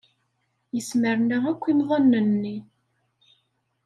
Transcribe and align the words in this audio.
Yesmerna 0.75 1.37
akk 1.51 1.63
imḍanen-nni. 1.71 2.57